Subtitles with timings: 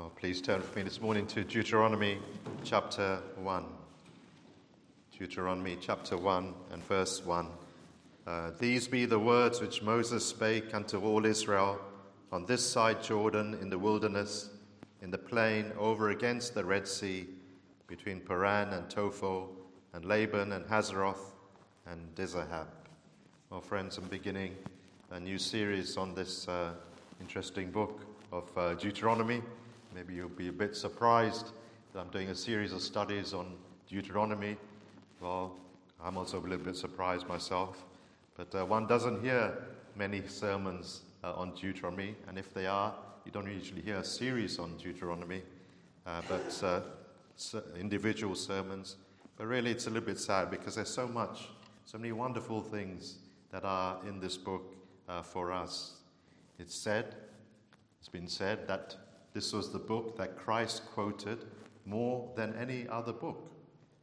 [0.00, 2.16] Well, please turn with me this morning to Deuteronomy
[2.64, 3.64] chapter 1.
[5.18, 7.46] Deuteronomy chapter 1 and verse 1.
[8.26, 11.78] Uh, These be the words which Moses spake unto all Israel
[12.32, 14.48] on this side Jordan in the wilderness,
[15.02, 17.26] in the plain over against the Red Sea,
[17.86, 19.50] between Paran and Tophel,
[19.92, 21.32] and Laban and Hazeroth
[21.84, 22.68] and Dizahab.
[23.50, 24.56] Well, friends, I'm beginning
[25.10, 26.70] a new series on this uh,
[27.20, 28.00] interesting book
[28.32, 29.42] of uh, Deuteronomy.
[29.94, 31.50] Maybe you'll be a bit surprised
[31.92, 33.56] that I'm doing a series of studies on
[33.88, 34.56] Deuteronomy.
[35.20, 35.56] Well,
[36.02, 37.84] I'm also a little bit surprised myself.
[38.36, 39.52] But uh, one doesn't hear
[39.96, 44.58] many sermons uh, on Deuteronomy, and if they are, you don't usually hear a series
[44.58, 45.42] on Deuteronomy,
[46.06, 48.96] uh, but uh, individual sermons.
[49.36, 51.48] But really, it's a little bit sad because there's so much,
[51.84, 53.16] so many wonderful things
[53.50, 54.62] that are in this book
[55.08, 55.94] uh, for us.
[56.58, 57.16] It's said,
[57.98, 58.96] it's been said that
[59.32, 61.44] this was the book that Christ quoted
[61.84, 63.50] more than any other book.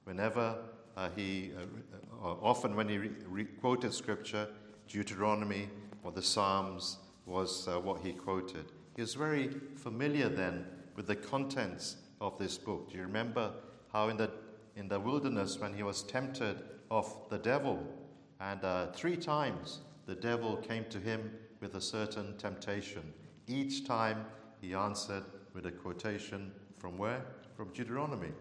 [0.05, 0.57] Whenever
[0.95, 4.47] uh, he, uh, uh, often when he re- re- quoted scripture,
[4.87, 5.69] Deuteronomy
[6.03, 8.71] or the Psalms was uh, what he quoted.
[8.95, 12.89] He was very familiar then with the contents of this book.
[12.89, 13.51] Do you remember
[13.91, 14.31] how in the,
[14.75, 16.57] in the wilderness when he was tempted
[16.89, 17.83] of the devil,
[18.39, 23.13] and uh, three times the devil came to him with a certain temptation.
[23.47, 24.25] Each time
[24.61, 27.21] he answered with a quotation from where?
[27.55, 28.31] From Deuteronomy.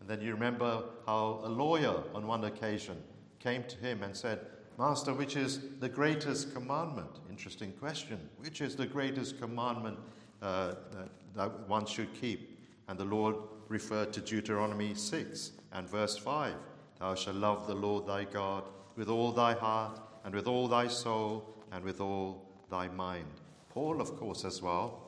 [0.00, 2.96] And then you remember how a lawyer on one occasion
[3.38, 4.40] came to him and said,
[4.78, 7.20] Master, which is the greatest commandment?
[7.30, 8.18] Interesting question.
[8.38, 9.98] Which is the greatest commandment
[10.42, 12.58] uh, that, that one should keep?
[12.88, 13.36] And the Lord
[13.68, 16.54] referred to Deuteronomy 6 and verse 5
[16.98, 18.64] Thou shalt love the Lord thy God
[18.96, 23.40] with all thy heart, and with all thy soul, and with all thy mind.
[23.68, 25.03] Paul, of course, as well,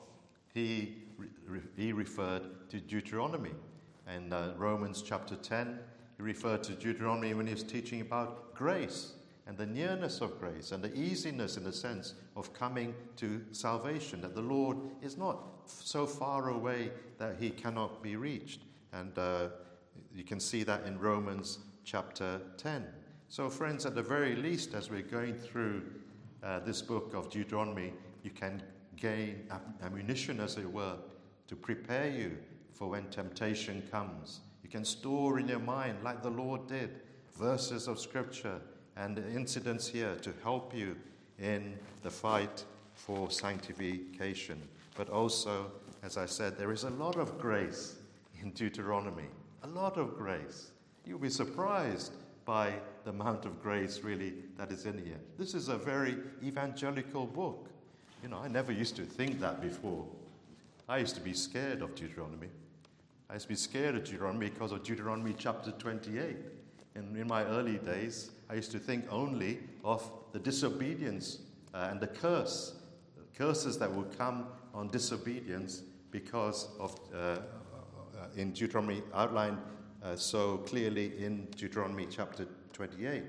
[0.57, 0.97] he,
[1.77, 3.53] he referred to Deuteronomy.
[4.15, 5.79] In uh, Romans chapter 10,
[6.17, 9.13] he referred to Deuteronomy when he was teaching about grace
[9.47, 14.21] and the nearness of grace and the easiness, in the sense, of coming to salvation,
[14.23, 18.63] that the Lord is not so far away that he cannot be reached.
[18.93, 19.49] And uh,
[20.15, 22.87] you can see that in Romans chapter 10.
[23.29, 25.83] So, friends, at the very least, as we're going through
[26.43, 27.93] uh, this book of Deuteronomy,
[28.23, 28.63] you can
[28.97, 29.49] gain
[29.83, 30.97] ammunition, as it were,
[31.49, 32.37] to prepare you
[32.73, 34.41] for when temptation comes.
[34.63, 37.01] You can store in your mind, like the Lord did,
[37.39, 38.61] verses of Scripture
[38.97, 40.97] and incidents here to help you
[41.39, 42.65] in the fight
[42.95, 44.61] for sanctification.
[44.97, 45.71] But also,
[46.03, 47.97] as I said, there is a lot of grace
[48.43, 49.29] in Deuteronomy,
[49.63, 50.73] a lot of grace.
[51.05, 52.13] You'll be surprised
[52.45, 52.73] by
[53.05, 55.21] the amount of grace really that is in here.
[55.39, 57.71] This is a very evangelical book.
[58.27, 60.05] You know, I never used to think that before.
[60.89, 62.49] I used to be scared of Deuteronomy.
[63.31, 66.35] I used to be scared of Deuteronomy because of Deuteronomy chapter 28.
[66.97, 71.39] And in my early days, I used to think only of the disobedience
[71.73, 72.75] uh, and the curse,
[73.39, 77.39] curses that would come on disobedience because of, uh, uh,
[78.35, 79.59] in Deuteronomy outlined
[80.03, 83.23] uh, so clearly in Deuteronomy chapter 28.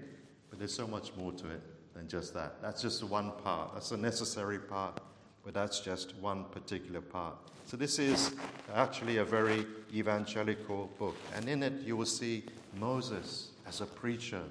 [0.49, 1.61] But there's so much more to it
[1.97, 2.61] than just that.
[2.61, 5.01] That's just one part, that's a necessary part,
[5.43, 7.35] but that's just one particular part.
[7.65, 8.33] So, this is
[8.73, 11.17] actually a very evangelical book.
[11.35, 12.43] And in it, you will see
[12.79, 14.41] Moses as a preacher,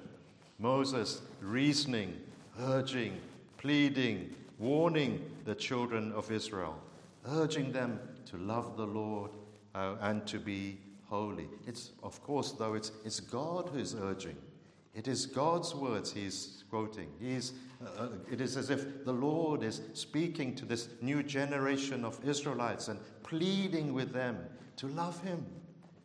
[0.59, 2.19] Moses reasoning,
[2.59, 3.17] urging,
[3.57, 6.77] pleading, warning the children of Israel,
[7.29, 9.31] urging them to love the Lord
[9.73, 11.47] uh, and to be holy.
[11.65, 14.35] It's, of course, though, it's, it's God who's urging.
[14.97, 17.11] It is God's words he's quoting.
[17.19, 17.53] He's,
[17.85, 22.19] uh, uh, it is as if the Lord is speaking to this new generation of
[22.27, 24.39] Israelites and pleading with them
[24.77, 25.45] to love him,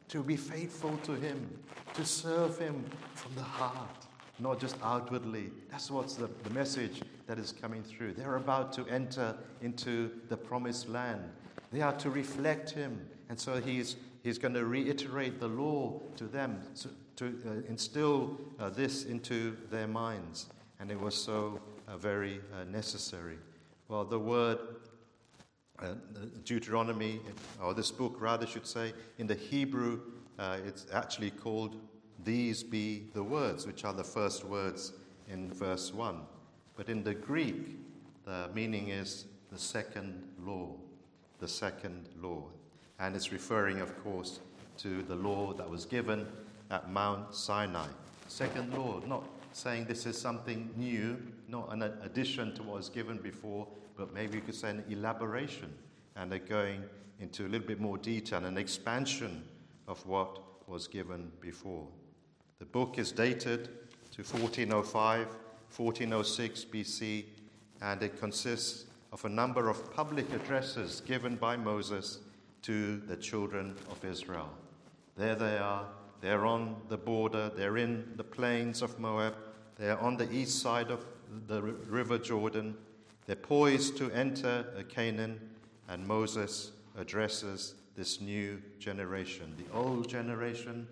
[0.08, 1.58] to be faithful to him,
[1.94, 4.06] to serve him from the heart,
[4.38, 5.50] not just outwardly.
[5.70, 8.12] That's what's the, the message that is coming through.
[8.12, 11.22] They're about to enter into the promised land.
[11.72, 13.00] They are to reflect him.
[13.32, 18.38] And so he's he's going to reiterate the law to them to, to uh, instill
[18.60, 20.48] uh, this into their minds.
[20.78, 21.58] And it was so
[21.88, 23.38] uh, very uh, necessary.
[23.88, 24.58] Well, the word
[25.78, 25.94] uh,
[26.44, 27.20] Deuteronomy,
[27.58, 30.00] or this book rather should say, in the Hebrew,
[30.38, 31.76] uh, it's actually called
[32.24, 34.92] These Be the Words, which are the first words
[35.26, 36.20] in verse 1.
[36.76, 37.78] But in the Greek,
[38.26, 40.74] the meaning is the second law,
[41.38, 42.44] the second law.
[43.02, 44.38] And it's referring, of course,
[44.78, 46.24] to the law that was given
[46.70, 47.88] at Mount Sinai.
[48.28, 53.18] Second law, not saying this is something new, not an addition to what was given
[53.18, 53.66] before,
[53.96, 55.68] but maybe you could say an elaboration.
[56.14, 56.82] and they're going
[57.20, 59.42] into a little bit more detail, an expansion
[59.88, 60.38] of what
[60.68, 61.86] was given before.
[62.58, 63.70] The book is dated
[64.12, 65.26] to 1405,
[65.74, 67.24] 1406 BC,
[67.80, 72.18] and it consists of a number of public addresses given by Moses
[72.62, 74.50] to the children of Israel.
[75.16, 75.86] There they are.
[76.20, 77.50] They're on the border.
[77.54, 79.34] They're in the plains of Moab.
[79.76, 81.04] They're on the east side of
[81.48, 82.76] the river Jordan.
[83.26, 85.40] They're poised to enter Canaan,
[85.88, 89.54] and Moses addresses this new generation.
[89.58, 90.86] The old generation,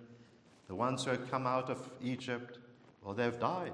[0.68, 2.58] the ones who had come out of Egypt,
[3.02, 3.72] well, they've died.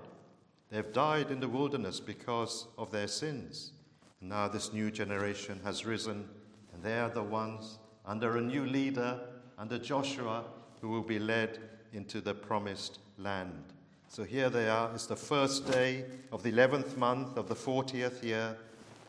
[0.71, 3.73] They've died in the wilderness because of their sins.
[4.21, 6.29] And now this new generation has risen,
[6.73, 9.19] and they are the ones under a new leader,
[9.59, 10.45] under Joshua,
[10.81, 11.59] who will be led
[11.93, 13.65] into the promised land.
[14.09, 14.91] So here they are.
[14.95, 18.57] It's the first day of the 11th month of the 40th year,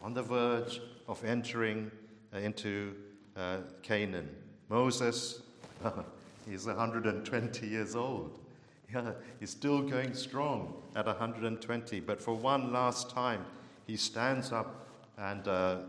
[0.01, 1.91] on the verge of entering
[2.33, 2.95] uh, into
[3.35, 4.29] uh, Canaan.
[4.69, 5.41] Moses,
[6.49, 8.39] he's 120 years old.
[8.93, 13.45] Yeah, he's still going strong at 120, but for one last time,
[13.85, 15.79] he stands up and uh,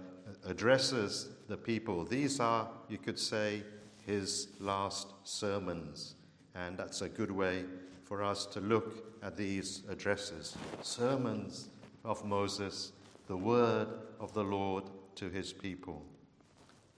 [0.44, 2.04] addresses the people.
[2.04, 3.62] These are, you could say,
[4.06, 6.14] his last sermons,
[6.54, 7.64] and that's a good way
[8.04, 10.56] for us to look at these addresses.
[10.82, 11.68] Sermons
[12.04, 12.92] of Moses,
[13.26, 13.88] the word
[14.20, 14.84] of the Lord
[15.16, 16.02] to his people.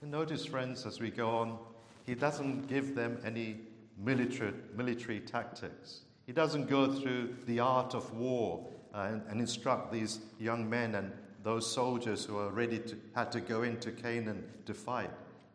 [0.01, 1.57] And notice, friends, as we go on,
[2.05, 3.57] he doesn't give them any
[3.97, 6.01] military, military tactics.
[6.25, 10.95] He doesn't go through the art of war uh, and, and, instruct these young men
[10.95, 11.11] and
[11.43, 15.11] those soldiers who are ready to had to go into Canaan to fight.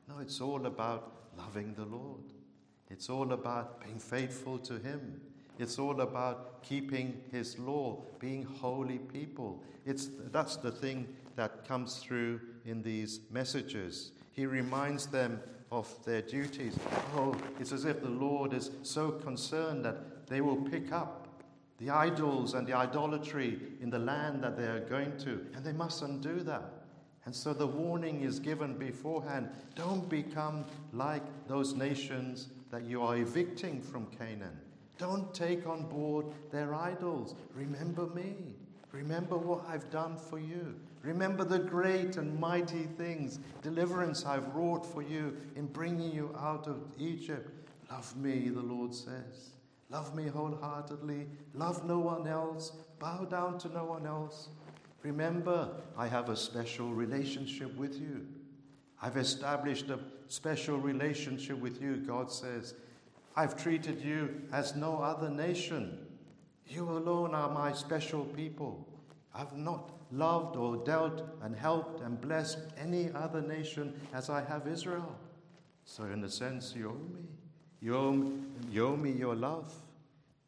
[0.09, 2.23] No, it's all about loving the Lord.
[2.91, 5.21] It's all about being faithful to Him.
[5.59, 9.63] It's all about keeping His law, being holy people.
[9.85, 14.13] It's, that's the thing that comes through in these messages.
[14.33, 15.41] He reminds them
[15.73, 16.79] of their duties.
[17.17, 21.26] Oh, it's as if the Lord is so concerned that they will pick up
[21.79, 25.73] the idols and the idolatry in the land that they are going to, and they
[25.73, 26.73] mustn't do that.
[27.27, 33.17] And so the warning is given beforehand don't become like those nations that you are
[33.17, 34.57] evicting from Canaan.
[34.97, 37.35] Don't take on board their idols.
[37.55, 38.35] Remember me.
[38.93, 40.75] Remember what I've done for you.
[41.03, 46.67] Remember the great and mighty things, deliverance I've wrought for you in bringing you out
[46.67, 47.51] of Egypt.
[47.91, 49.56] Love me, the Lord says.
[49.91, 51.27] Love me wholeheartedly.
[51.55, 52.73] Love no one else.
[52.99, 54.49] Bow down to no one else.
[55.03, 58.27] Remember, I have a special relationship with you.
[59.01, 62.75] I've established a special relationship with you, God says.
[63.37, 65.99] I've treated you as no other nation.
[66.67, 68.89] You alone are my special people.
[69.35, 74.67] I've not loved or dealt and helped and blessed any other nation as I have
[74.67, 75.17] Israel.
[75.85, 77.29] So, in a sense, you owe me.
[77.87, 78.33] You owe,
[78.69, 79.73] you owe me your love.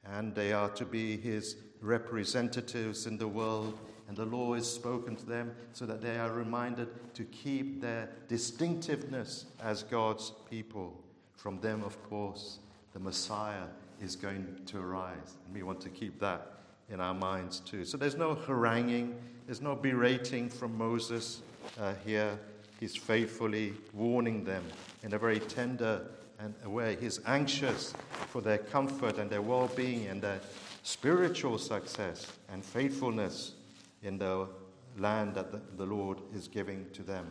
[0.05, 3.79] And they are to be his representatives in the world.
[4.09, 8.09] And the law is spoken to them so that they are reminded to keep their
[8.27, 11.01] distinctiveness as God's people.
[11.37, 12.59] From them, of course,
[12.93, 13.69] the Messiah
[14.03, 15.37] is going to arise.
[15.47, 16.55] And we want to keep that
[16.91, 17.85] in our minds too.
[17.85, 19.15] So there's no haranguing,
[19.47, 21.43] there's no berating from Moses
[21.79, 22.37] uh, here.
[22.81, 24.65] He's faithfully warning them
[25.05, 26.05] in a very tender
[26.39, 26.97] and way.
[27.01, 27.93] He's anxious
[28.29, 30.41] for their comfort and their well being and their
[30.83, 33.55] spiritual success and faithfulness
[34.03, 34.49] in the
[34.97, 37.27] land that the, the Lord is giving to them.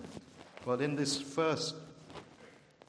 [0.65, 1.75] Well, in this first,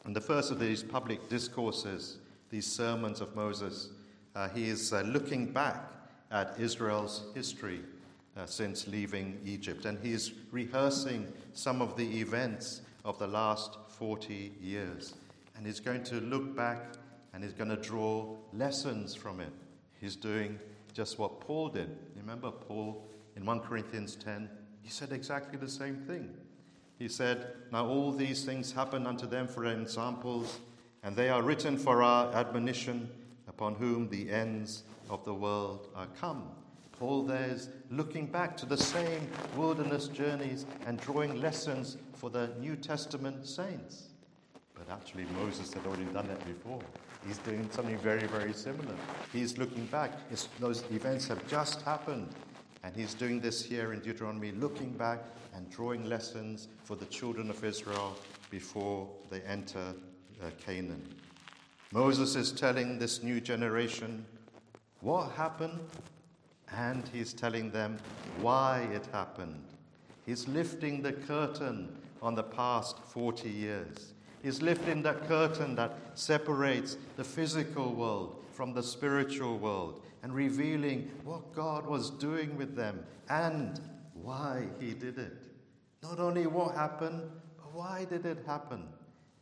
[0.04, 2.18] in the first of these public discourses,
[2.50, 3.90] these sermons of Moses,
[4.34, 5.84] uh, he is uh, looking back
[6.30, 7.80] at Israel's history
[8.36, 9.84] uh, since leaving Egypt.
[9.84, 15.14] And he's rehearsing some of the events of the last 40 years.
[15.58, 16.94] And he's going to look back
[17.34, 19.52] and he's going to draw lessons from it.
[20.00, 20.58] He's doing
[20.94, 21.98] just what Paul did.
[22.16, 23.04] Remember, Paul
[23.36, 24.48] in 1 Corinthians 10,
[24.82, 26.32] he said exactly the same thing.
[26.98, 30.58] He said, Now all these things happen unto them for examples,
[31.02, 33.08] and they are written for our admonition,
[33.48, 36.44] upon whom the ends of the world are come.
[36.92, 42.50] Paul there is looking back to the same wilderness journeys and drawing lessons for the
[42.58, 44.07] New Testament saints.
[44.88, 46.80] But actually, Moses had already done that before.
[47.26, 48.94] He's doing something very, very similar.
[49.32, 50.12] He's looking back.
[50.30, 52.28] It's, those events have just happened.
[52.82, 57.50] And he's doing this here in Deuteronomy, looking back and drawing lessons for the children
[57.50, 58.16] of Israel
[58.50, 59.94] before they enter
[60.42, 61.02] uh, Canaan.
[61.92, 64.24] Moses is telling this new generation
[65.00, 65.80] what happened,
[66.74, 67.98] and he's telling them
[68.40, 69.64] why it happened.
[70.24, 71.88] He's lifting the curtain
[72.22, 74.12] on the past 40 years.
[74.42, 81.10] He's lifting that curtain that separates the physical world from the spiritual world and revealing
[81.24, 83.80] what God was doing with them and
[84.14, 85.32] why He did it.
[86.02, 87.22] Not only what happened,
[87.56, 88.84] but why did it happen?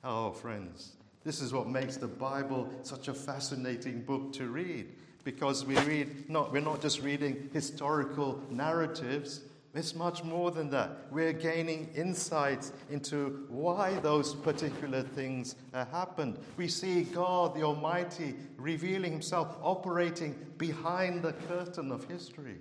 [0.04, 4.86] Oh, friends, this is what makes the Bible such a fascinating book to read
[5.24, 9.40] because we read not, we're not just reading historical narratives,
[9.78, 10.90] it's much more than that.
[11.10, 16.38] We're gaining insights into why those particular things uh, happened.
[16.56, 22.58] We see God, the Almighty, revealing Himself, operating behind the curtain of history.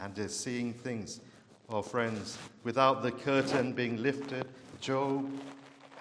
[0.00, 1.20] And just seeing things,
[1.68, 4.46] oh friends, without the curtain being lifted,
[4.80, 5.30] Job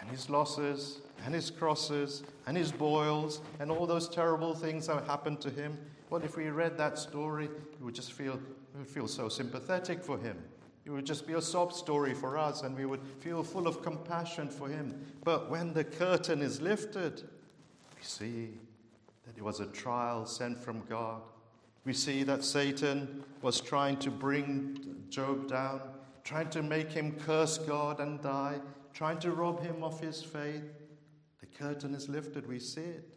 [0.02, 5.06] and his losses and his crosses and his boils and all those terrible things that
[5.06, 5.78] happened to him.
[6.10, 8.38] Well, if we read that story, we would just feel
[8.78, 10.38] we feel so sympathetic for him.
[10.86, 13.82] It would just be a sob story for us, and we would feel full of
[13.82, 15.06] compassion for him.
[15.24, 17.22] But when the curtain is lifted,
[17.96, 18.50] we see
[19.26, 21.22] that it was a trial sent from God.
[21.86, 25.82] We see that Satan was trying to bring Job down,
[26.24, 28.60] trying to make him curse God and die,
[28.94, 30.64] trying to rob him of his faith.
[31.40, 33.10] The curtain is lifted, we see it.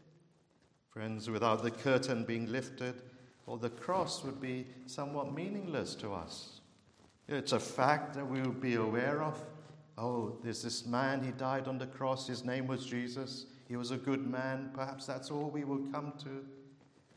[0.91, 3.03] Friends, without the curtain being lifted,
[3.47, 6.61] or the cross would be somewhat meaningless to us.
[7.29, 9.43] It's a fact that we would be aware of.
[9.99, 13.91] Oh, there's this man, he died on the cross, his name was Jesus, he was
[13.91, 14.71] a good man.
[14.75, 16.45] Perhaps that's all we will come to.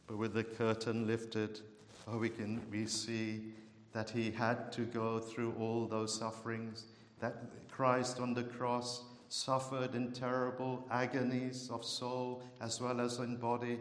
[0.08, 1.60] But with the curtain lifted,
[2.08, 3.54] oh, we can we see
[3.92, 6.86] that he had to go through all those sufferings,
[7.20, 13.38] that Christ on the cross suffered in terrible agonies of soul as well as in
[13.38, 13.80] body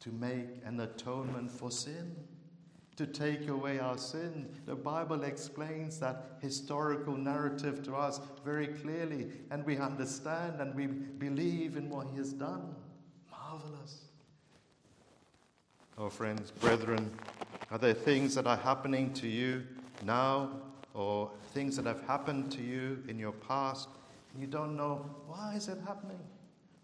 [0.00, 2.14] to make an atonement for sin,
[2.96, 4.48] to take away our sin.
[4.64, 10.86] The Bible explains that historical narrative to us very clearly, and we understand and we
[10.86, 12.74] believe in what He has done.
[13.30, 14.04] Marvelous.
[15.98, 17.10] Oh, friends, brethren,
[17.70, 19.64] are there things that are happening to you
[20.04, 20.50] now
[20.94, 23.88] or things that have happened to you in your past?
[24.32, 26.20] And you don't know why is it happening?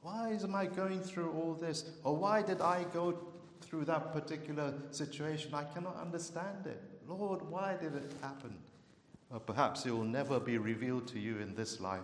[0.02, 1.84] Why am I going through all this?
[2.02, 3.16] Or why did I go
[3.60, 5.54] through that particular situation?
[5.54, 6.82] I cannot understand it.
[7.06, 8.52] Lord, why did it happen?
[9.30, 12.00] Or perhaps it will never be revealed to you in this life.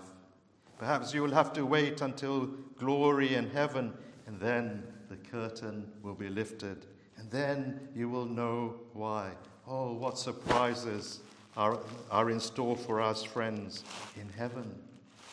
[0.79, 2.47] Perhaps you will have to wait until
[2.79, 3.93] glory in heaven,
[4.29, 6.87] and then the curtain will be lifted,
[7.17, 9.33] and then you will know why.
[9.67, 11.19] Oh, what surprises
[11.57, 11.81] are,
[12.13, 13.83] are in store for us, friends,
[14.15, 14.73] in heaven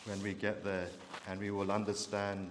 [0.06, 0.88] when we get there
[1.26, 2.50] and we will understand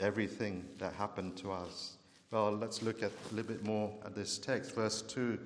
[0.00, 1.96] everything that happened to us.
[2.30, 4.74] Well, let's look at a little bit more at this text.
[4.74, 5.38] Verse 2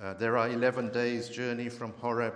[0.00, 2.34] uh, There are 11 days' journey from Horeb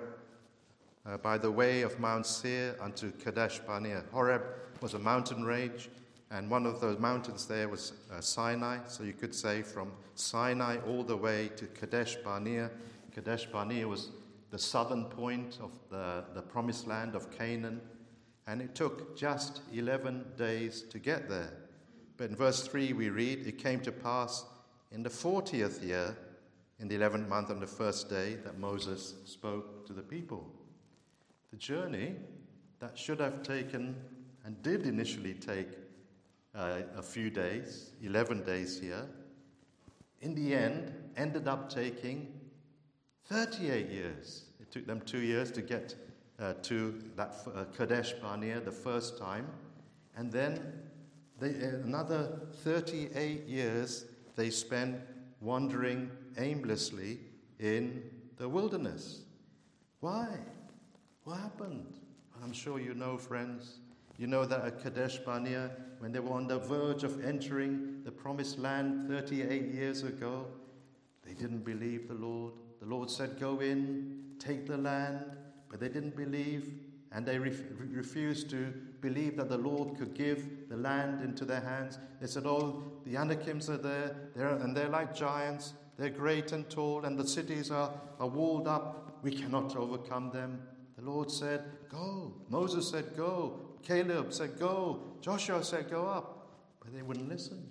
[1.06, 4.02] uh, by the way of Mount Seir unto Kadesh Barnea.
[4.12, 4.42] Horeb
[4.80, 5.88] was a mountain range,
[6.30, 8.78] and one of those mountains there was uh, Sinai.
[8.88, 12.70] So you could say from Sinai all the way to Kadesh Barnea.
[13.14, 14.10] Kadesh Barnea was
[14.50, 17.80] the southern point of the, the promised land of Canaan
[18.46, 21.52] and it took just 11 days to get there.
[22.16, 24.44] But in verse 3, we read, It came to pass
[24.92, 26.16] in the 40th year,
[26.78, 30.46] in the 11th month, on the first day, that Moses spoke to the people.
[31.50, 32.14] The journey
[32.78, 33.96] that should have taken
[34.44, 35.68] and did initially take
[36.54, 39.06] uh, a few days, 11 days here,
[40.20, 42.28] in the end ended up taking
[43.28, 44.44] 38 years.
[44.60, 45.94] It took them two years to get
[46.38, 49.46] uh, to that uh, Kadesh Barnea the first time,
[50.16, 50.60] and then
[51.38, 54.96] they, uh, another 38 years they spent
[55.40, 57.18] wandering aimlessly
[57.58, 58.02] in
[58.36, 59.22] the wilderness.
[60.00, 60.28] Why?
[61.24, 61.94] What happened?
[62.42, 63.78] I'm sure you know, friends.
[64.18, 68.10] You know that at Kadesh Barnea, when they were on the verge of entering the
[68.10, 70.46] promised land 38 years ago,
[71.24, 72.52] they didn't believe the Lord.
[72.80, 75.24] The Lord said, Go in, take the land.
[75.76, 76.72] But they didn't believe,
[77.12, 81.60] and they ref- refused to believe that the Lord could give the land into their
[81.60, 81.98] hands.
[82.18, 85.74] They said, Oh, the Anakims are there, they're, and they're like giants.
[85.98, 89.18] They're great and tall, and the cities are, are walled up.
[89.22, 90.62] We cannot overcome them.
[90.96, 92.32] The Lord said, Go.
[92.48, 93.60] Moses said, Go.
[93.82, 95.02] Caleb said, Go.
[95.20, 96.48] Joshua said, Go up.
[96.82, 97.68] But they wouldn't listen.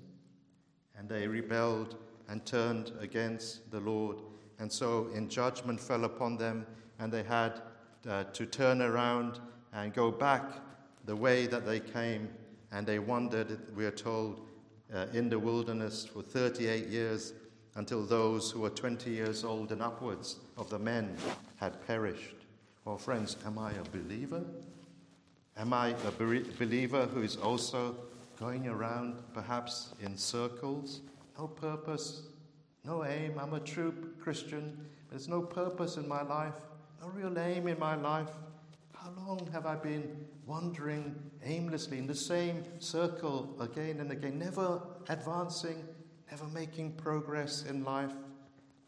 [0.96, 1.96] And they rebelled
[2.30, 4.18] and turned against the Lord.
[4.60, 6.68] And so, in judgment fell upon them,
[7.00, 7.64] and they had
[8.08, 9.40] uh, to turn around
[9.74, 10.44] and go back
[11.06, 12.30] the way that they came.
[12.72, 14.42] And they wandered, we are told,
[14.94, 17.34] uh, in the wilderness for 38 years
[17.76, 21.16] until those who were 20 years old and upwards of the men
[21.58, 22.36] had perished.
[22.86, 24.44] Well, friends, am I a believer?
[25.58, 26.12] Am I a
[26.60, 27.96] believer who is also
[28.40, 31.02] going around perhaps in circles?
[31.38, 32.24] No purpose,
[32.84, 33.40] no aim.
[33.40, 34.86] I'm a true Christian.
[35.10, 36.54] There's no purpose in my life,
[37.06, 38.30] no real aim in my life.
[38.94, 44.82] How long have I been wandering aimlessly in the same circle again and again, never
[45.10, 45.84] advancing,
[46.32, 48.12] never making progress in life?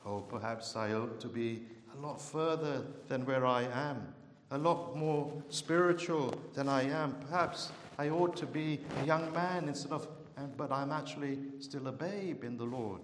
[0.05, 1.63] Oh, perhaps I ought to be
[1.95, 4.13] a lot further than where I am,
[4.51, 7.15] a lot more spiritual than I am.
[7.29, 10.07] Perhaps I ought to be a young man instead of,
[10.55, 13.01] but I'm actually still a babe in the Lord.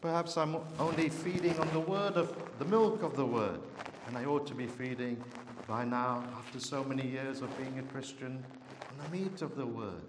[0.00, 3.60] Perhaps I'm only feeding on the word of the milk of the word,
[4.08, 5.22] and I ought to be feeding
[5.66, 8.42] by now, after so many years of being a Christian,
[8.90, 10.00] on the meat of the word.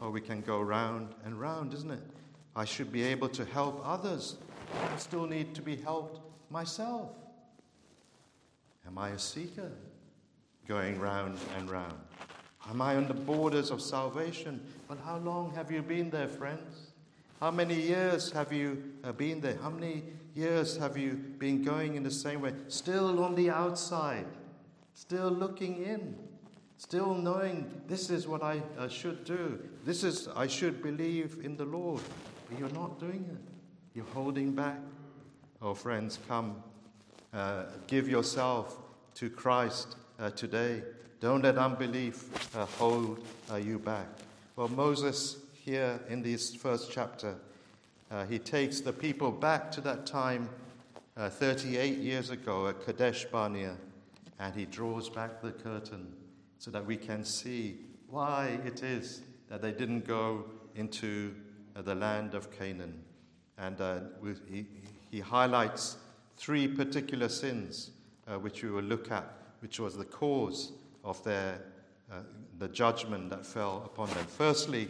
[0.00, 2.02] Or we can go round and round, isn't it?
[2.56, 4.38] I should be able to help others.
[4.90, 6.18] I still need to be helped
[6.50, 7.10] myself.
[8.86, 9.70] Am I a seeker
[10.66, 12.00] going round and round?
[12.70, 14.64] Am I on the borders of salvation?
[14.88, 16.92] But how long have you been there, friends?
[17.38, 19.58] How many years have you uh, been there?
[19.60, 20.04] How many
[20.36, 22.52] years have you been going in the same way?
[22.68, 24.26] Still on the outside,
[24.94, 26.16] still looking in,
[26.76, 29.58] still knowing this is what I should do.
[29.84, 32.02] This is, I should believe in the Lord.
[32.48, 33.52] But you're not doing it.
[33.94, 34.78] You're holding back.
[35.62, 36.62] Oh, friends, come
[37.32, 38.78] uh, give yourself
[39.14, 40.82] to Christ uh, today.
[41.20, 44.06] Don't let unbelief uh, hold uh, you back.
[44.54, 47.36] Well, Moses, here in this first chapter,
[48.10, 50.48] uh, he takes the people back to that time
[51.16, 53.76] uh, 38 years ago at Kadesh Barnea,
[54.38, 56.12] and he draws back the curtain
[56.58, 60.44] so that we can see why it is that they didn't go
[60.74, 61.34] into
[61.74, 63.02] the land of Canaan.
[63.58, 63.78] And
[64.50, 64.66] he,
[65.10, 65.96] he highlights
[66.36, 67.90] three particular sins
[68.26, 70.72] uh, which we will look at, which was the cause
[71.04, 71.60] of their,
[72.10, 72.16] uh,
[72.58, 74.26] the judgment that fell upon them.
[74.26, 74.88] Firstly,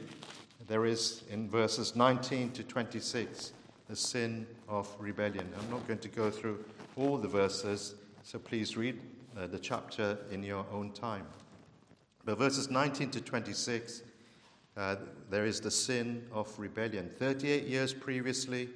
[0.67, 3.53] there is in verses 19 to 26
[3.89, 5.49] the sin of rebellion.
[5.59, 6.65] I'm not going to go through
[6.97, 8.99] all the verses, so please read
[9.39, 11.27] uh, the chapter in your own time.
[12.25, 14.03] But verses 19 to 26,
[14.77, 14.97] uh,
[15.31, 17.09] there is the sin of rebellion.
[17.17, 18.69] 38 years previously,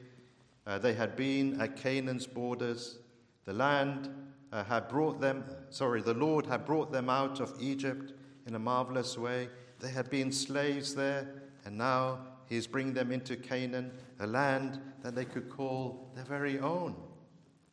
[0.67, 2.99] uh, they had been at Canaan's borders.
[3.47, 4.09] The land
[4.53, 8.13] uh, had brought them, sorry, the Lord had brought them out of Egypt
[8.47, 9.49] in a marvelous way.
[9.81, 14.81] They had been slaves there, and now He is bringing them into Canaan, a land
[15.03, 16.97] that they could call their very own.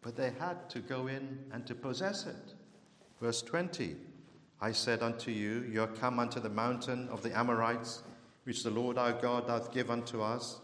[0.02, 2.54] But they had to go in and to possess it.
[3.20, 3.96] Verse 20
[4.60, 8.02] I said unto you, You are come unto the mountain of the Amorites,
[8.44, 10.60] which the Lord our God doth give unto us.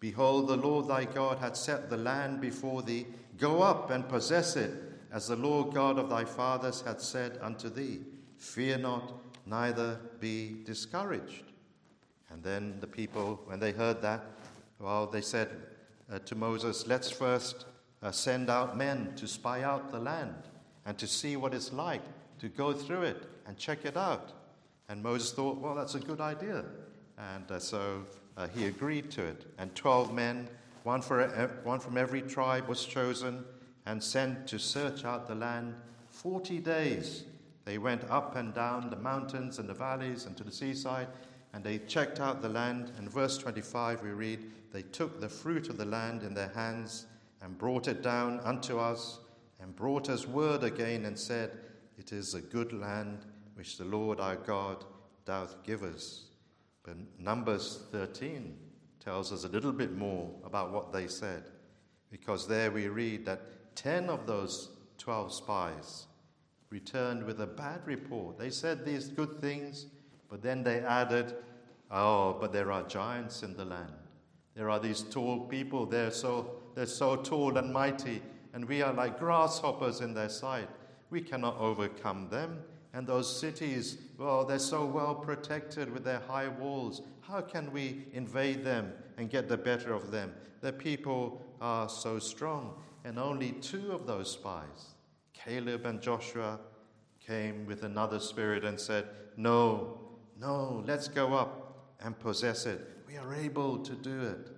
[0.00, 3.06] Behold, the Lord thy God hath set the land before thee.
[3.38, 4.72] Go up and possess it,
[5.12, 8.00] as the Lord God of thy fathers hath said unto thee.
[8.36, 9.14] Fear not,
[9.46, 11.44] neither be discouraged.
[12.30, 14.24] And then the people, when they heard that,
[14.78, 15.48] well, they said
[16.12, 17.66] uh, to Moses, Let's first
[18.02, 20.34] uh, send out men to spy out the land
[20.84, 22.02] and to see what it's like,
[22.38, 24.32] to go through it and check it out.
[24.88, 26.64] And Moses thought, Well, that's a good idea.
[27.18, 28.04] And uh, so
[28.36, 29.46] uh, he agreed to it.
[29.58, 30.48] And 12 men,
[30.82, 33.44] one, for, uh, one from every tribe, was chosen
[33.86, 35.74] and sent to search out the land.
[36.10, 37.24] 40 days
[37.64, 41.08] they went up and down the mountains and the valleys and to the seaside,
[41.56, 42.92] and they checked out the land.
[42.98, 47.06] And verse 25 we read, They took the fruit of the land in their hands
[47.40, 49.20] and brought it down unto us,
[49.58, 51.50] and brought us word again and said,
[51.96, 54.84] It is a good land which the Lord our God
[55.24, 56.26] doth give us.
[56.82, 58.54] But Numbers 13
[59.02, 61.44] tells us a little bit more about what they said,
[62.10, 66.04] because there we read that 10 of those 12 spies
[66.68, 68.38] returned with a bad report.
[68.38, 69.86] They said these good things,
[70.28, 71.34] but then they added,
[71.90, 73.92] Oh, but there are giants in the land.
[74.54, 78.22] There are these tall people, they're so, they're so tall and mighty,
[78.54, 80.68] and we are like grasshoppers in their sight.
[81.10, 82.62] We cannot overcome them.
[82.94, 87.02] And those cities, well, they're so well protected with their high walls.
[87.20, 90.32] How can we invade them and get the better of them?
[90.62, 92.74] The people are so strong.
[93.04, 94.94] And only two of those spies,
[95.34, 96.58] Caleb and Joshua,
[97.20, 100.00] came with another spirit and said, No,
[100.40, 101.65] no, let's go up
[102.00, 102.80] and possess it.
[103.06, 104.48] We are able to do it.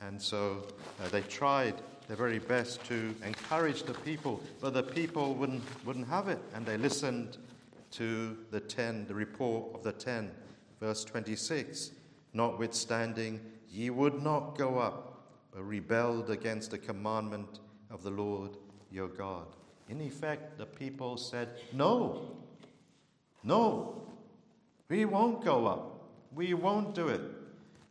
[0.00, 0.66] And so
[1.02, 1.74] uh, they tried
[2.06, 6.38] their very best to encourage the people, but the people wouldn't, wouldn't have it.
[6.54, 7.38] And they listened
[7.92, 10.30] to the ten, the report of the ten,
[10.80, 11.92] verse 26.
[12.32, 18.56] Notwithstanding, ye would not go up, but rebelled against the commandment of the Lord
[18.90, 19.46] your God.
[19.88, 22.36] In effect, the people said, No,
[23.42, 24.02] no,
[24.88, 25.95] we won't go up.
[26.36, 27.22] We won't do it.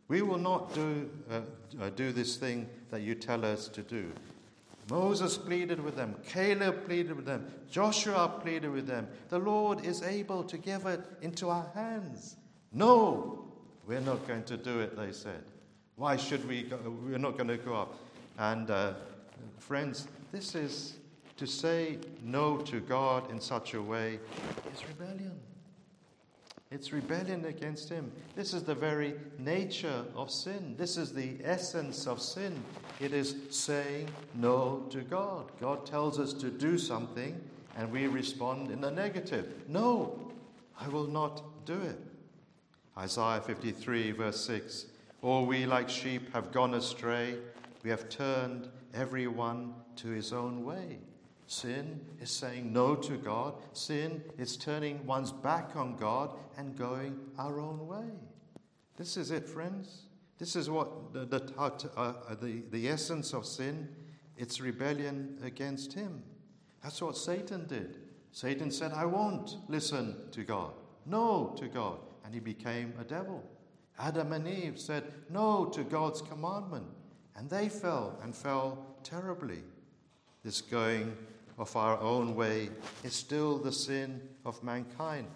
[0.08, 1.40] We will not do, uh,
[1.80, 4.12] uh, do this thing that you tell us to do.
[4.88, 6.14] Moses pleaded with them.
[6.28, 7.44] Caleb pleaded with them.
[7.68, 9.08] Joshua pleaded with them.
[9.30, 12.36] The Lord is able to give it into our hands.
[12.72, 13.48] No,
[13.84, 15.42] we're not going to do it, they said.
[15.96, 16.78] Why should we go?
[17.04, 17.98] We're not going to go up.
[18.38, 18.92] And uh,
[19.58, 20.94] friends, this is
[21.36, 24.20] to say no to God in such a way
[24.72, 25.32] is rebellion.
[26.70, 28.10] It's rebellion against Him.
[28.34, 30.74] This is the very nature of sin.
[30.76, 32.60] This is the essence of sin.
[33.00, 35.52] It is saying no to God.
[35.60, 37.40] God tells us to do something,
[37.76, 39.52] and we respond in the negative.
[39.68, 40.32] No,
[40.80, 42.00] I will not do it.
[42.98, 44.86] Isaiah 53, verse 6
[45.22, 47.36] All we like sheep have gone astray,
[47.84, 50.98] we have turned everyone to his own way.
[51.46, 53.54] Sin is saying no to God.
[53.72, 58.10] Sin is turning one's back on God and going our own way.
[58.96, 60.02] This is it, friends.
[60.38, 63.88] This is what the, the, uh, uh, the, the essence of sin
[64.36, 66.22] it's rebellion against Him.
[66.82, 67.98] That's what Satan did.
[68.32, 70.72] Satan said, I won't listen to God.
[71.06, 71.98] No to God.
[72.24, 73.42] And he became a devil.
[73.98, 76.86] Adam and Eve said no to God's commandment.
[77.34, 79.62] And they fell and fell terribly.
[80.44, 81.16] This going
[81.58, 82.70] of our own way
[83.02, 85.26] is still the sin of mankind.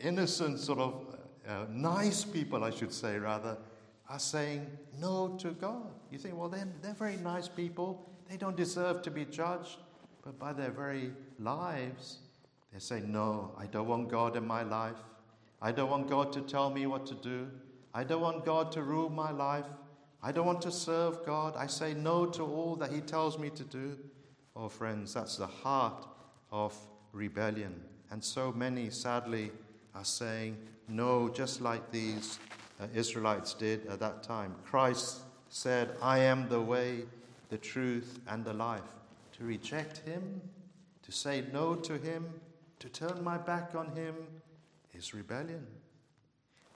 [0.00, 1.16] Innocent, sort of
[1.46, 3.58] uh, nice people, I should say, rather,
[4.08, 4.66] are saying
[4.98, 5.90] no to God.
[6.10, 8.08] You think, well, they're, they're very nice people.
[8.30, 9.78] They don't deserve to be judged.
[10.24, 12.18] But by their very lives,
[12.72, 14.96] they say, no, I don't want God in my life.
[15.60, 17.48] I don't want God to tell me what to do.
[17.92, 19.64] I don't want God to rule my life.
[20.22, 21.54] I don't want to serve God.
[21.56, 23.96] I say no to all that He tells me to do.
[24.56, 26.06] Oh, friends, that's the heart
[26.50, 26.76] of
[27.12, 27.80] rebellion.
[28.10, 29.52] And so many, sadly,
[29.94, 30.56] are saying
[30.88, 32.38] no, just like these
[32.80, 34.54] uh, Israelites did at that time.
[34.64, 37.02] Christ said, I am the way,
[37.50, 38.82] the truth, and the life.
[39.38, 40.40] To reject Him,
[41.02, 42.26] to say no to Him,
[42.80, 44.14] to turn my back on Him
[44.94, 45.66] is rebellion.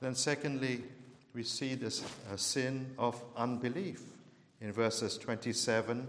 [0.01, 0.83] Then, secondly,
[1.35, 4.03] we see this uh, sin of unbelief
[4.61, 6.07] in verses 27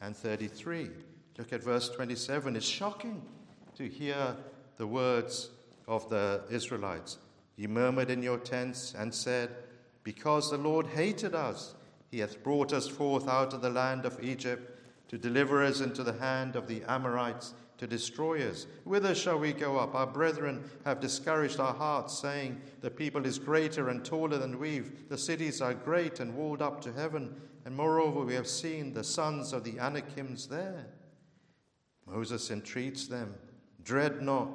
[0.00, 0.90] and 33.
[1.38, 2.56] Look at verse 27.
[2.56, 3.22] It's shocking
[3.76, 4.36] to hear
[4.76, 5.50] the words
[5.88, 7.18] of the Israelites.
[7.56, 9.50] You murmured in your tents and said,
[10.04, 11.74] Because the Lord hated us,
[12.10, 16.02] he hath brought us forth out of the land of Egypt to deliver us into
[16.02, 18.66] the hand of the Amorites to destroy us.
[18.84, 19.94] Whither shall we go up?
[19.94, 24.80] Our brethren have discouraged our hearts, saying, The people is greater and taller than we.
[24.80, 27.34] The cities are great and walled up to heaven.
[27.64, 30.86] And moreover, we have seen the sons of the Anakims there.
[32.06, 33.34] Moses entreats them,
[33.82, 34.48] Dread not,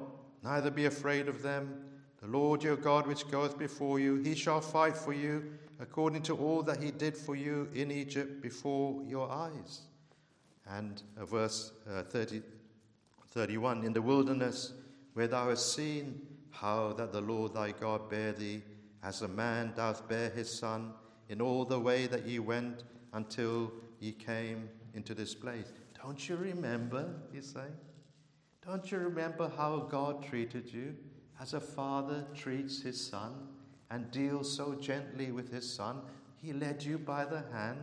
[0.44, 1.86] neither be afraid of them.
[2.22, 6.36] The Lord your God, which goeth before you, he shall fight for you, according to
[6.38, 9.82] all that he did for you in Egypt before your eyes.
[10.68, 12.42] And verse uh, 30,
[13.32, 14.74] 31 In the wilderness,
[15.14, 18.62] where thou hast seen how that the Lord thy God bare thee,
[19.04, 20.94] as a man doth bear his son,
[21.30, 25.72] in all the way that ye went until ye came into this place.
[26.04, 27.76] Don't you remember, he's saying?
[28.66, 30.96] Don't you remember how God treated you
[31.40, 33.34] as a father treats his son
[33.90, 36.02] and deals so gently with his son?
[36.36, 37.80] He led you by the hand.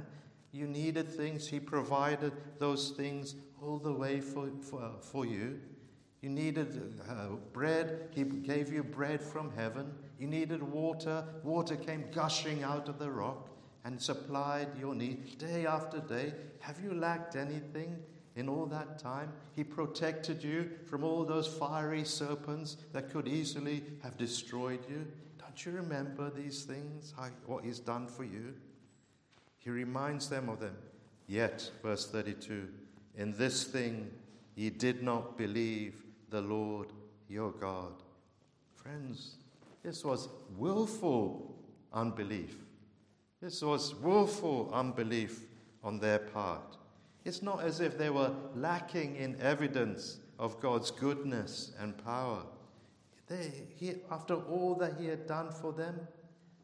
[0.52, 5.60] You needed things, he provided those things all the way for, for, for you.
[6.22, 9.92] You needed uh, bread, He gave you bread from heaven.
[10.18, 13.50] You needed water, water came gushing out of the rock
[13.84, 16.34] and supplied your need day after day.
[16.60, 17.96] Have you lacked anything
[18.34, 19.32] in all that time?
[19.54, 25.06] He protected you from all those fiery serpents that could easily have destroyed you.
[25.38, 28.54] Don't you remember these things, how, what He's done for you?
[29.68, 30.78] He reminds them of them.
[31.26, 32.68] Yet, verse 32
[33.18, 34.10] in this thing
[34.54, 36.88] ye did not believe the Lord
[37.28, 37.92] your God.
[38.74, 39.34] Friends,
[39.82, 41.54] this was willful
[41.92, 42.56] unbelief.
[43.42, 45.42] This was willful unbelief
[45.84, 46.78] on their part.
[47.26, 52.40] It's not as if they were lacking in evidence of God's goodness and power.
[53.26, 56.00] They, he, after all that He had done for them,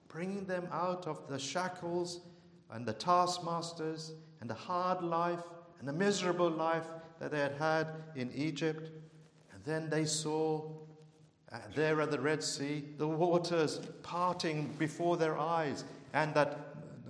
[0.09, 2.21] bringing them out of the shackles
[2.75, 5.45] and the taskmasters and the hard life
[5.79, 6.85] and the miserable life
[7.21, 8.91] that they had had in Egypt.
[9.55, 10.71] And then they saw
[11.53, 16.59] uh, there at the Red Sea the waters parting before their eyes, and that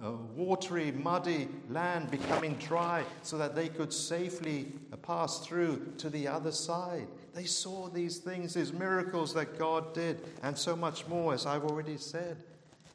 [0.02, 4.70] a watery, muddy land becoming dry so that they could safely
[5.02, 7.06] pass through to the other side.
[7.32, 11.64] They saw these things, these miracles that God did, and so much more, as I've
[11.64, 12.36] already said.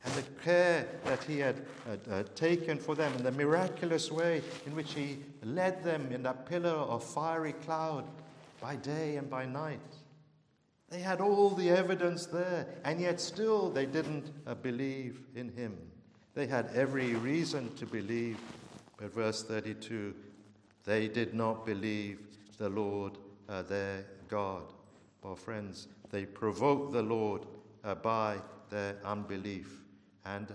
[0.05, 4.41] And the care that He had uh, uh, taken for them, and the miraculous way
[4.65, 8.05] in which He led them in that pillar of fiery cloud
[8.62, 9.79] by day and by night.
[10.89, 15.77] They had all the evidence there, and yet still they didn't uh, believe in him.
[16.33, 18.38] They had every reason to believe,
[18.97, 20.15] but verse 32
[20.85, 22.19] they did not believe
[22.57, 24.63] the Lord uh, their God.
[25.21, 27.45] Well, friends, they provoked the Lord
[27.83, 28.38] uh, by
[28.71, 29.79] their unbelief.
[30.36, 30.48] And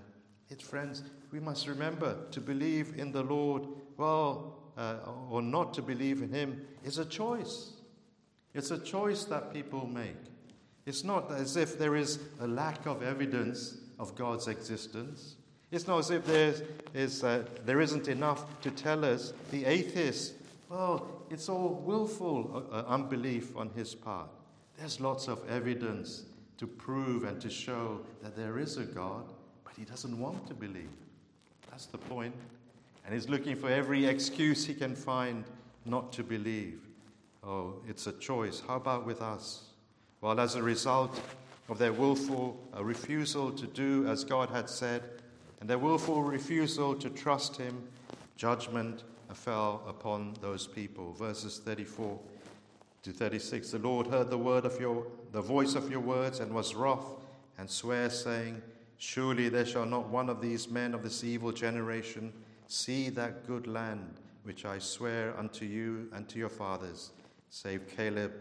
[0.48, 4.96] it's, friends, we must remember to believe in the Lord, well, uh,
[5.30, 7.72] or not to believe in him, is a choice.
[8.54, 10.16] It's a choice that people make.
[10.86, 15.36] It's not as if there is a lack of evidence of God's existence.
[15.72, 16.54] It's not as if there,
[16.92, 20.34] is, uh, there isn't enough to tell us, the atheist,
[20.68, 24.28] well, it's all willful uh, uh, unbelief on his part.
[24.78, 26.24] There's lots of evidence
[26.58, 29.24] to prove and to show that there is a God,
[29.74, 30.90] but he doesn't want to believe.
[31.70, 32.34] That's the point.
[33.04, 35.44] And he's looking for every excuse he can find
[35.84, 36.80] not to believe.
[37.42, 38.62] Oh, it's a choice.
[38.66, 39.64] How about with us?
[40.20, 41.20] Well, as a result
[41.68, 45.02] of their willful uh, refusal to do as God had said,
[45.60, 47.82] and their willful refusal to trust Him,
[48.36, 49.02] judgment
[49.34, 51.12] fell upon those people.
[51.12, 52.18] Verses 34
[53.02, 56.54] to 36 The Lord heard the word of your the voice of your words and
[56.54, 57.20] was wroth
[57.58, 58.62] and sware, saying,
[59.04, 62.32] Surely there shall not one of these men of this evil generation
[62.68, 64.14] see that good land
[64.44, 67.10] which I swear unto you and to your fathers
[67.50, 68.32] save Caleb,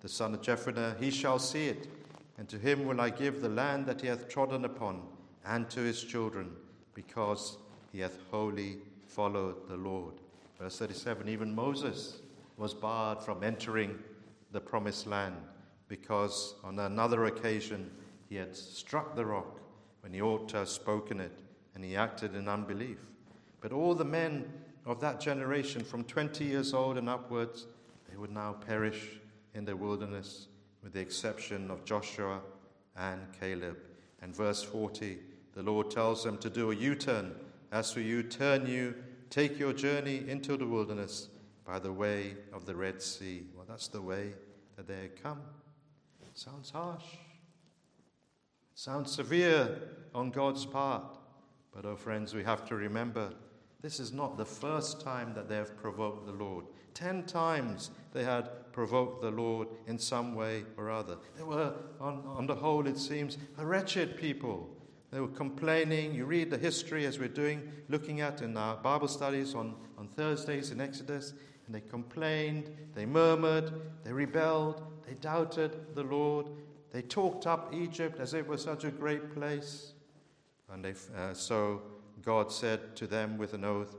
[0.00, 1.88] the son of Jephunneh, he shall see it,
[2.36, 5.00] and to him will I give the land that he hath trodden upon,
[5.46, 6.52] and to his children,
[6.92, 7.56] because
[7.90, 8.76] he hath wholly
[9.08, 10.14] followed the Lord.
[10.58, 12.20] Verse 37 Even Moses
[12.58, 13.98] was barred from entering
[14.52, 15.36] the promised land
[15.88, 17.90] because on another occasion
[18.28, 19.60] he had struck the rock
[20.00, 21.38] when he ought to have spoken it,
[21.74, 22.98] and he acted in unbelief.
[23.60, 24.50] But all the men
[24.86, 27.66] of that generation, from 20 years old and upwards,
[28.08, 29.20] they would now perish
[29.54, 30.48] in the wilderness,
[30.82, 32.40] with the exception of Joshua
[32.96, 33.76] and Caleb.
[34.22, 35.18] And verse 40,
[35.54, 37.34] the Lord tells them to do a U turn.
[37.72, 38.94] As for you, turn you,
[39.28, 41.28] take your journey into the wilderness
[41.64, 43.44] by the way of the Red Sea.
[43.54, 44.32] Well, that's the way
[44.76, 45.40] that they had come.
[46.34, 47.04] Sounds harsh.
[48.82, 49.78] Sounds severe
[50.14, 51.18] on God's part.
[51.70, 53.30] But, oh, friends, we have to remember
[53.82, 56.64] this is not the first time that they have provoked the Lord.
[56.94, 61.18] Ten times they had provoked the Lord in some way or other.
[61.36, 64.74] They were, on, on the whole, it seems, a wretched people.
[65.10, 66.14] They were complaining.
[66.14, 70.08] You read the history as we're doing, looking at in our Bible studies on, on
[70.08, 71.34] Thursdays in Exodus,
[71.66, 76.46] and they complained, they murmured, they rebelled, they doubted the Lord,
[76.92, 79.92] they talked up Egypt as it was such a great place.
[80.72, 81.82] And they, uh, so
[82.22, 83.96] God said to them with an oath,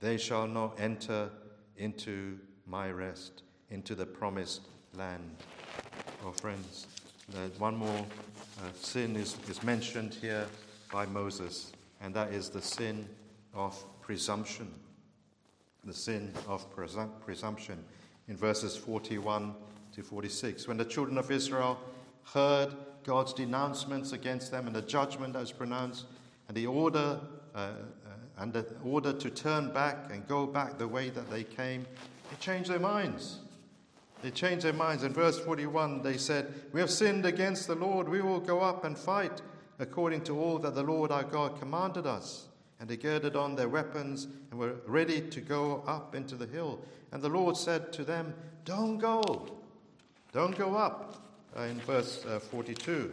[0.00, 1.30] They shall not enter
[1.76, 4.62] into my rest, into the promised
[4.94, 5.36] land.
[6.24, 6.86] Oh, friends,
[7.58, 8.06] one more
[8.58, 10.46] uh, sin is, is mentioned here
[10.92, 13.08] by Moses, and that is the sin
[13.54, 14.72] of presumption.
[15.84, 17.82] The sin of presum- presumption
[18.28, 19.54] in verses 41
[19.94, 20.68] to 46.
[20.68, 21.78] When the children of Israel
[22.32, 26.06] heard God's denouncements against them and the judgment that was pronounced,
[26.48, 27.20] and the order
[27.54, 27.72] uh, uh,
[28.38, 31.86] and the order to turn back and go back the way that they came,
[32.30, 33.40] they changed their minds.
[34.22, 35.02] They changed their minds.
[35.02, 38.08] In verse 41, they said, We have sinned against the Lord.
[38.08, 39.42] We will go up and fight
[39.78, 42.46] according to all that the Lord our God commanded us.
[42.80, 46.80] And they girded on their weapons and were ready to go up into the hill.
[47.12, 49.48] And the Lord said to them, Don't go.
[50.32, 51.29] Don't go up.
[51.56, 53.12] Uh, in verse uh, 42,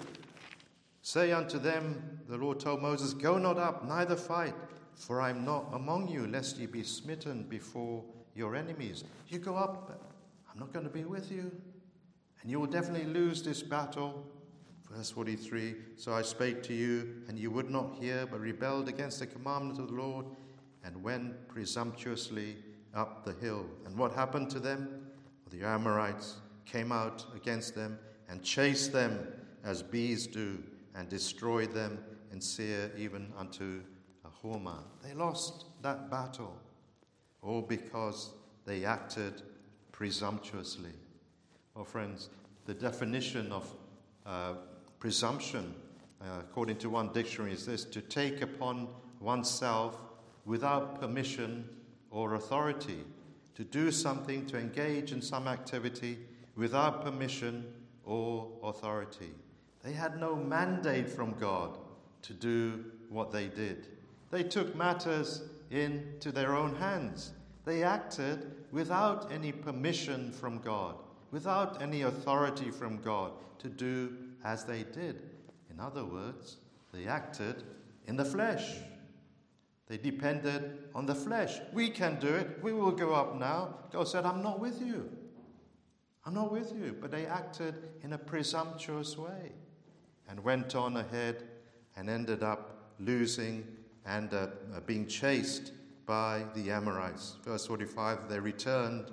[1.02, 4.54] say unto them, the Lord told Moses, Go not up, neither fight,
[4.96, 8.04] for I am not among you, lest ye be smitten before
[8.36, 9.04] your enemies.
[9.28, 10.00] You go up,
[10.52, 11.52] I'm not going to be with you.
[12.42, 14.24] And you will definitely lose this battle.
[14.92, 19.20] Verse 43 So I spake to you, and you would not hear, but rebelled against
[19.20, 20.28] the commandment of the Lord,
[20.84, 22.58] and went presumptuously
[22.94, 23.66] up the hill.
[23.86, 25.08] And what happened to them?
[25.46, 27.98] Well, the Amorites came out against them
[28.30, 29.28] and chase them
[29.64, 30.62] as bees do,
[30.96, 32.00] and destroy them
[32.32, 33.82] in Seir, even unto
[34.44, 34.84] Hormah.
[35.04, 36.56] They lost that battle,
[37.42, 38.32] all because
[38.66, 39.42] they acted
[39.92, 40.92] presumptuously.
[41.76, 42.30] Well, friends,
[42.66, 43.74] the definition of
[44.26, 44.54] uh,
[45.00, 45.74] presumption,
[46.22, 48.88] uh, according to one dictionary, is this to take upon
[49.20, 49.96] oneself
[50.46, 51.68] without permission
[52.12, 53.00] or authority,
[53.56, 56.18] to do something, to engage in some activity
[56.56, 57.66] without permission
[58.08, 59.32] or authority.
[59.84, 61.78] They had no mandate from God
[62.24, 63.88] to do what they did.
[64.32, 67.34] They took matters into their own hands.
[67.66, 70.96] They acted without any permission from God,
[71.32, 75.22] without any authority from God to do as they did.
[75.70, 76.58] In other words,
[76.94, 77.64] they acted
[78.08, 78.78] in the flesh.
[79.88, 81.60] They depended on the flesh.
[81.74, 82.60] We can do it.
[82.62, 83.76] We will go up now.
[83.92, 85.10] God said, I'm not with you.
[86.28, 86.94] I'm not with you.
[87.00, 89.54] But they acted in a presumptuous way
[90.28, 91.44] and went on ahead
[91.96, 93.66] and ended up losing
[94.06, 95.72] and uh, uh being chased
[96.06, 97.38] by the Amorites.
[97.46, 99.12] Verse 45 They returned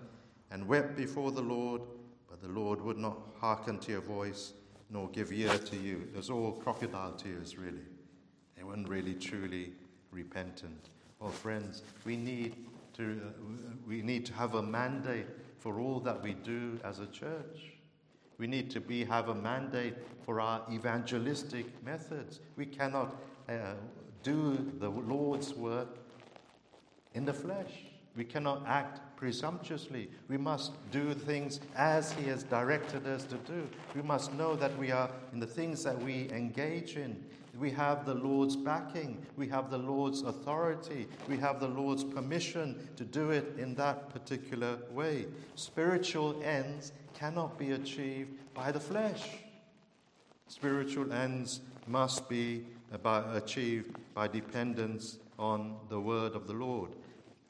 [0.50, 1.82] and wept before the Lord,
[2.28, 4.52] but the Lord would not hearken to your voice
[4.90, 6.08] nor give ear to you.
[6.12, 7.86] It was all crocodile tears, really.
[8.56, 9.72] They weren't really truly
[10.10, 10.88] repentant.
[11.20, 12.56] Well, friends, we need
[12.94, 15.26] to, uh, we need to have a mandate
[15.64, 17.72] for all that we do as a church.
[18.36, 22.40] We need to be, have a mandate for our evangelistic methods.
[22.54, 23.16] We cannot
[23.48, 23.72] uh,
[24.22, 25.96] do the Lord's work
[27.14, 27.72] in the flesh.
[28.14, 30.10] We cannot act presumptuously.
[30.28, 33.66] We must do things as He has directed us to do.
[33.94, 37.24] We must know that we are in the things that we engage in.
[37.58, 39.24] We have the Lord's backing.
[39.36, 41.06] We have the Lord's authority.
[41.28, 45.26] We have the Lord's permission to do it in that particular way.
[45.54, 49.22] Spiritual ends cannot be achieved by the flesh.
[50.48, 56.90] Spiritual ends must be achieved by dependence on the word of the Lord.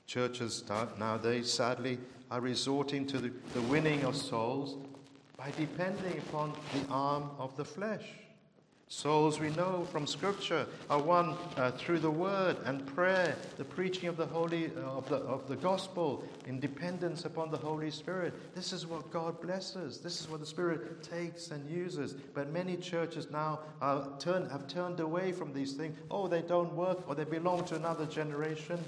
[0.07, 0.65] Churches
[0.99, 1.99] nowadays, sadly,
[2.31, 4.77] are resorting to the, the winning of souls
[5.37, 8.05] by depending upon the arm of the flesh.
[8.89, 14.09] Souls we know from Scripture are won uh, through the Word and prayer, the preaching
[14.09, 18.35] of the Holy uh, of, the, of the Gospel, in dependence upon the Holy Spirit.
[18.55, 19.99] This is what God blesses.
[19.99, 22.13] This is what the Spirit takes and uses.
[22.13, 25.97] But many churches now are turn, have turned away from these things.
[26.11, 28.79] Oh, they don't work, or they belong to another generation.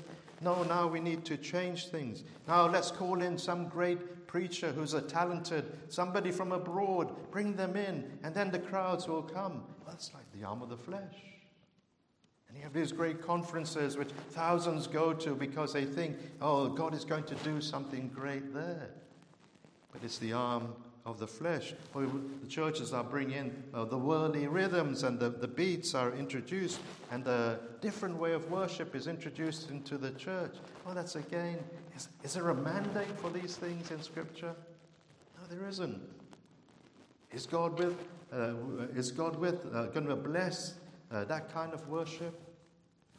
[0.42, 2.22] No, now we need to change things.
[2.46, 7.74] Now let's call in some great preacher who's a talented, somebody from abroad, bring them
[7.74, 9.62] in, and then the crowds will come.
[9.86, 11.14] That's like the arm of the flesh.
[12.48, 16.94] And you have these great conferences which thousands go to because they think, oh, God
[16.94, 18.90] is going to do something great there.
[19.92, 21.72] But it's the arm of the flesh.
[21.94, 26.80] the churches are bringing uh, the worldly rhythms and the, the beats are introduced,
[27.12, 30.56] and a different way of worship is introduced into the church.
[30.84, 31.58] Well, that's again,
[31.94, 34.52] is, is there a mandate for these things in Scripture?
[35.38, 36.00] No, there isn't.
[37.30, 37.96] Is God with?
[38.32, 38.54] Uh,
[38.94, 39.66] is God with?
[39.72, 40.74] Uh, going to bless
[41.12, 42.34] uh, that kind of worship?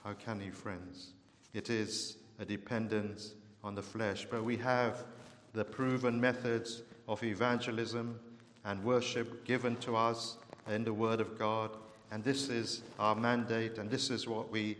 [0.03, 1.13] How can He, friends?
[1.53, 5.05] It is a dependence on the flesh, but we have
[5.53, 8.19] the proven methods of evangelism
[8.65, 11.71] and worship given to us in the Word of God.
[12.11, 14.77] And this is our mandate, and this is what we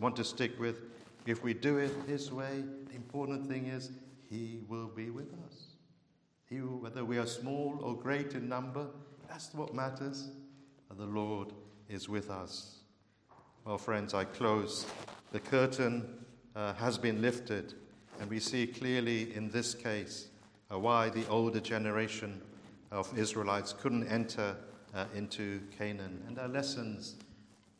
[0.00, 0.82] want to stick with.
[1.26, 3.90] If we do it His way, the important thing is
[4.30, 5.66] He will be with us.
[6.48, 8.86] He whether we are small or great in number,
[9.34, 10.28] that's what matters.
[10.90, 11.48] And The Lord
[11.88, 12.76] is with us.
[13.64, 14.86] Well, friends, I close.
[15.32, 17.74] The curtain uh, has been lifted,
[18.20, 20.28] and we see clearly in this case
[20.70, 22.40] uh, why the older generation
[22.92, 24.54] of Israelites couldn't enter
[24.94, 26.22] uh, into Canaan.
[26.28, 27.16] And there are lessons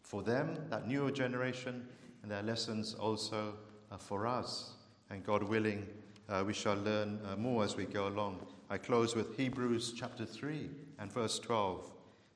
[0.03, 1.87] for them, that newer generation,
[2.25, 3.55] and are lessons also
[3.93, 4.73] uh, for us.
[5.09, 5.87] And God willing,
[6.29, 8.45] uh, we shall learn uh, more as we go along.
[8.75, 11.93] I close with Hebrews chapter 3 and verse 12,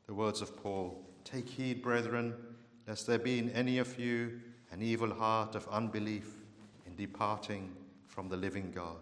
[0.07, 2.33] the words of Paul Take heed, brethren,
[2.87, 4.39] lest there be in any of you
[4.71, 6.31] an evil heart of unbelief
[6.87, 7.73] in departing
[8.07, 8.99] from the living God.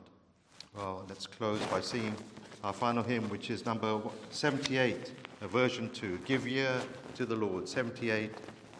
[0.75, 2.17] Well, let's close by singing
[2.65, 6.21] our final hymn, which is number 78, version 2.
[6.25, 6.81] Give ear
[7.17, 8.33] to the Lord, 78,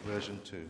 [0.07, 0.67] version 2.